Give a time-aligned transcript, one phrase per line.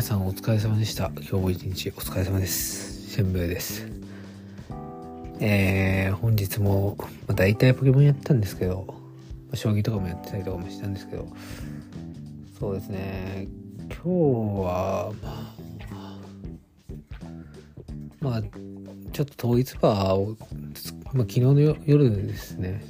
[0.00, 1.10] 皆さんお疲れ様でした。
[1.16, 3.10] 今日も一日お疲れ様です。
[3.10, 3.86] シェンブーです。
[5.40, 8.94] えー、本日も、まあ、大体ポケモンやったんですけど、ま
[9.52, 11.28] あ、将棋とかもやってたりとかもしたんですけど
[12.58, 13.46] そうですね。
[13.90, 14.08] 今日
[14.64, 15.30] はま
[18.22, 18.42] あまあ
[19.12, 20.34] ちょっと統一バーを、
[21.12, 22.82] まあ、昨日の夜ですね。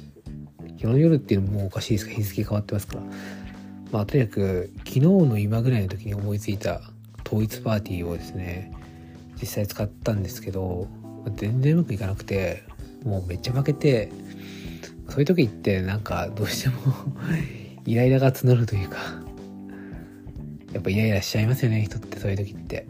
[0.61, 3.01] 昨日の夜っていうのもおかしいですか日付変わってますから。
[3.91, 6.81] まあとにかく昨日の今ぐらいの時に思いついた
[7.31, 8.73] 統一パーティーをですね
[9.39, 10.87] 実際使ったんですけど
[11.35, 12.63] 全然うまくいかなくて
[13.05, 14.11] もうめっちゃ負けて
[15.07, 16.75] そういう時ってなんかどうしても
[17.85, 18.97] イライラが募るというか
[20.73, 22.85] やっぱイライラしちゃいますよね人ってそういう時って。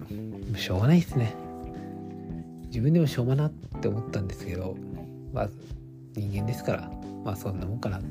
[0.57, 1.33] しょうがないですね。
[2.67, 3.51] 自分でもしょうがなっ
[3.81, 4.75] て思ったんですけど
[5.33, 5.49] まあ
[6.15, 6.91] 人間ですから
[7.23, 8.01] まあそんなもんかな。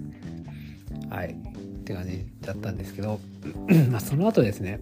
[1.10, 1.30] はい。
[1.30, 3.21] って感じだったんですけど
[3.91, 4.80] まあその後ですね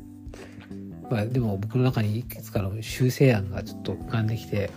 [1.11, 4.71] まあでも僕の中にいくつかの修正案がちょっと浮かんできて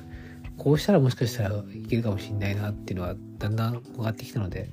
[0.57, 4.69] こうしたらもしかしたらいけるかもしれないなっていうのはだんだん分かってきたので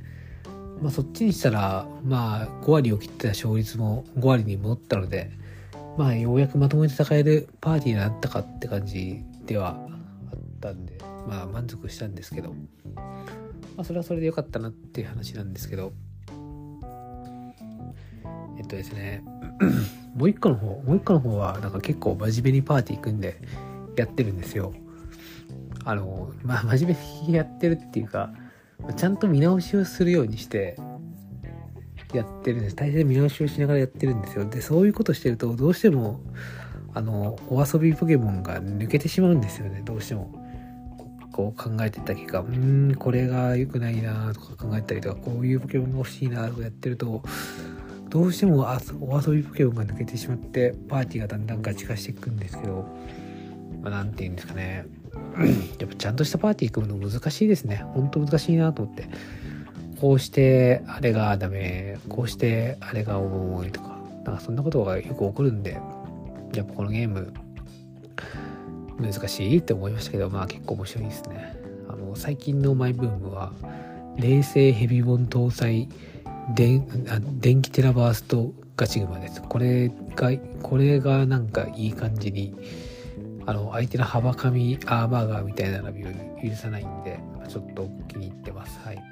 [0.80, 5.30] まあそっちにしたらまあ5割を切ってた勝率も5割に戻ったので
[5.96, 12.54] まあようやくまともに戦えるパーティーになったかって感じではあったんでまあ満足したんですけど
[12.94, 13.02] ま
[13.78, 15.92] あそれはそれでよかったなっていう話なんですけど
[18.58, 19.24] えっとですね
[20.14, 23.40] もう一個の方もう一個の方はなんか結構真面目にパーティー組んで
[23.96, 24.72] やってるんですよ。
[25.84, 28.30] あのまあ真面目にやってるっていうか
[28.96, 30.76] ちゃんと見直しをするようにして
[32.12, 32.76] やってるんです。
[32.76, 34.44] 大体見直しをしながらやってるんですよ。
[34.44, 36.20] でそういうことしてるとどうしても
[36.94, 39.82] あのお遊びポケモンが抜けてしまうんですよね。
[39.84, 40.48] どうしても。
[41.38, 47.22] こう考えてた結果うんこれが良くないなとか考えたりとかこういうポケモンが欲しいなとかやってると
[48.08, 48.66] どうしても
[49.00, 52.86] お遊びポケモンが抜けてしまってパーティーがだんだんガチ化していくんですけど
[53.82, 54.86] まあ、て言うんですかね。
[55.78, 57.76] やっぱちゃんとしたパーティー組むの難しいですね。
[57.76, 59.08] ほんと難しいなと思って。
[60.00, 61.98] こうしてあれがダメ。
[62.08, 63.98] こうしてあれが重いとか。
[64.24, 65.80] なんかそんなことがよく起こるんで
[66.52, 67.32] やっぱこのゲーム
[69.00, 71.56] 難しいって思いましたけどまあ結構面白いですね。
[71.88, 73.52] あの最近のマイブームは
[74.18, 75.88] 冷静ヘビボン搭載
[76.54, 76.86] 電
[77.40, 79.42] 電気テラバーストガチグマです。
[79.42, 80.30] これが
[80.62, 82.54] これがなんかいい感じに
[83.46, 86.12] あの相手の幅紙アーバーガーみたいな並びを
[86.50, 88.78] 許さないんでちょっと気に入ってます。
[88.80, 89.02] はい。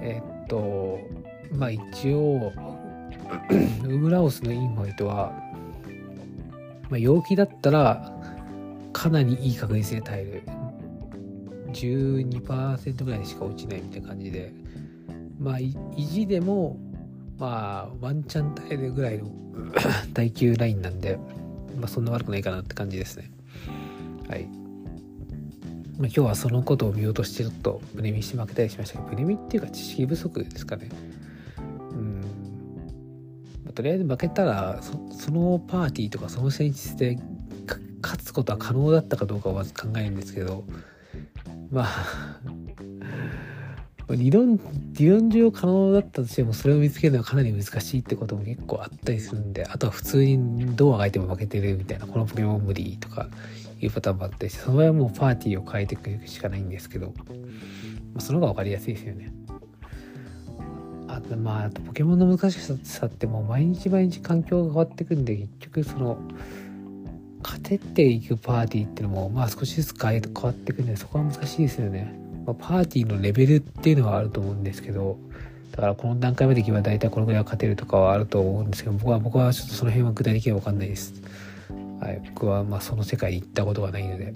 [0.00, 0.98] えっと
[1.52, 2.52] まあ一応
[3.84, 5.32] ウムラオスのインファイトは、
[6.90, 8.12] まあ、陽気だったら
[8.92, 10.42] かなりいい確率で耐える。
[11.72, 14.52] 12%ぐらいしか落ちないみたいな感じで。
[15.38, 16.78] まあ意地でも
[17.38, 19.28] まあワンチャン耐えるぐらいの
[20.14, 21.18] 耐久ラインなんで、
[21.76, 23.30] まあ、そんな悪くないかなって感じですね。
[24.28, 24.44] はい。
[25.98, 30.88] まあ、今日はそのことを見落としてちょっとプレミして負けたりしましたけどプレミっていうか知識不足ですかね。
[31.92, 32.20] うん。
[33.64, 37.18] ま、とりあえず負けたらそのパーティーとかその戦術で
[38.02, 40.64] 勝つことは可能だったかどうかをまず考えるんですけど
[41.72, 42.52] まあ
[44.10, 44.60] 理論
[44.92, 53.28] 理論上可能だったとしてもそれを見つけるのはかなり難しいってことも結構あったりするんであとは普通にどうあがいても負けてるみたいなこのポケモン無理とか
[53.80, 57.12] いうパターンもあったりしてその場合はもうパーティーを変えていくしかないんですけど、ま
[58.18, 59.32] あ、その方が分かりやすいですよね。
[61.08, 66.18] あとまあとポケモンの難しさってもう毎日毎日環境が変わってくんで結局その
[67.42, 75.18] 勝てていくパーティーっていうのもまあ少しずつ変わってくんでそこは難しいですよねまあ、パーティーのレベルっていうのはあると思うんですけど
[75.70, 81.14] だからこの段階までいけば大体このぐらいは勝てるとかはあると思うんですけど僕は僕はちょっとその辺は具体的には分かんないです。
[82.00, 84.34] はい、僕はまあその世界に行ったことがないので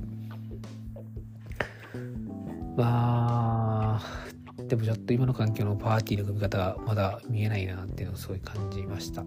[2.76, 9.24] まあでもちょっと今の環境のパーティーの組み方がまだ見えないなっていうのをすごい感じました。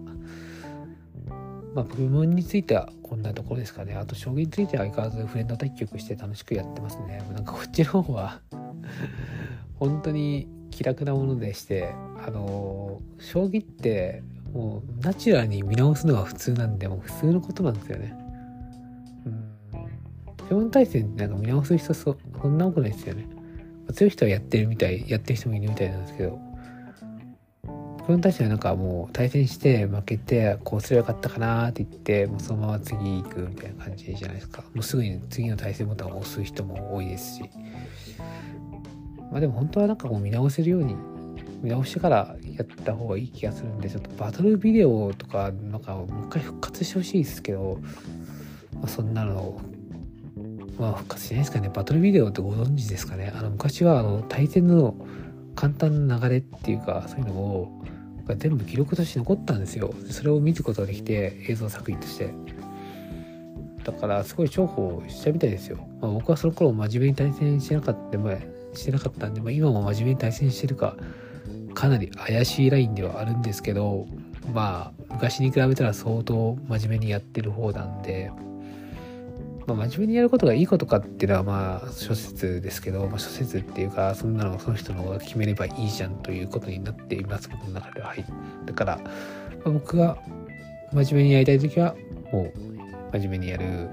[1.74, 3.94] まあ、部門についてはこんなところですかね。
[3.94, 7.22] あと、将棋については相変わらずフレンド対局して楽しくやってますね。
[7.32, 8.40] なんかこっちの方は
[9.78, 11.94] 本当に気楽なものでして、
[12.26, 14.22] あのー、将棋って
[14.52, 18.14] もうナチュラルに見直すのが普通なんで、もう普通のことなんですよね。
[19.26, 19.44] うん。
[20.36, 23.28] ポケモン対戦ってなんか見直す人そそんな多くないですよね。
[23.92, 26.38] 強い人はやってるみたい、やってる人もいるみたいなんですけど、
[28.10, 34.62] 自分たちはなんかもう対戦して負けてこうすればよかったかなって言ってもうそのまま次行くみたいな感じじゃないですか。
[34.74, 37.50] もうすぐに次の対戦ボタンを押す人も多いですし。
[39.30, 40.96] まあでも本当はなんかこう見直せるように
[41.62, 47.78] 見直してからやった方がいい気がするんでちょっとバトルビデオとかなんかもう一回復活してほしいですけど、
[48.74, 49.60] まあ、そんなの
[50.80, 51.70] まあ復活しないですかね。
[51.72, 53.32] バトルビデオってご存知ですかね。
[53.36, 54.96] あの昔はあの対戦の
[55.54, 57.80] 簡単な流れっていうかそういうのを
[58.26, 59.94] が全部記録として残ったんですよ。
[60.10, 62.32] それを見ることができて映像作品として。
[63.84, 68.18] だからすごい重宝したみたいですよ、まあ、僕はその頃真面目に対戦してなかった
[68.76, 70.96] してなかったんで、まあ、今も真面目に対戦してるか
[71.74, 74.06] かなり怪しいラインではあるんですけど
[74.52, 78.30] まあ昔に比べたら相当真面目にやってる方なんで。
[79.74, 88.08] まあ、真面目にやることがいいことかっていうのはまあ諸説ですけど、まあ、諸説っていうかそんなのその人の方が決めればいいじゃんということになっています僕の中では。
[88.08, 88.24] はい。
[88.66, 89.02] だから、ま
[89.66, 90.18] あ、僕が
[90.92, 91.94] 真面目にやりたい時は
[92.32, 92.70] もう
[93.12, 93.88] 真面目にやる。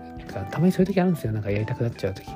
[0.51, 1.33] たまにそういう時あるんですよ。
[1.33, 2.27] なんかやりたくなっちゃう時。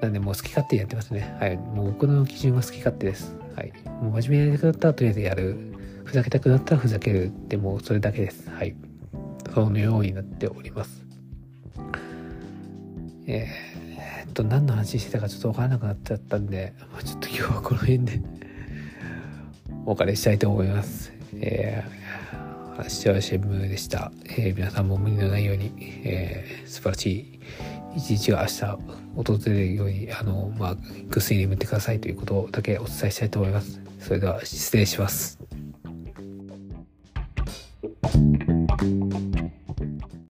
[0.00, 1.36] なんでもう好き勝手やってますね。
[1.40, 1.56] はい。
[1.56, 3.34] もう僕の基準は好き勝手です。
[3.56, 3.72] はい。
[4.02, 5.56] もう真面目にやりたくなったらとりあえずやる。
[6.04, 7.32] ふざけたくなったらふざける。
[7.48, 8.50] でもそれだけです。
[8.50, 8.74] はい。
[9.54, 11.07] そのようになっております。
[13.28, 18.20] えー、っと、何の話してたかちょっとわからなくなっちゃったんで、まあ、ちょっと今日はこの辺で
[19.84, 21.12] お別れしたいと思います。
[21.34, 24.10] えー、視聴者ムでした。
[24.24, 25.72] えー、皆さんも無理のないように、
[26.04, 27.40] えー、素晴らしい
[27.96, 28.60] 一日が明日
[29.14, 30.76] 訪れるように、あの、まあ、
[31.10, 33.78] ぐっすり眠ってくださいということだけお伝えしたいと思います。
[34.00, 35.37] それでは失礼します。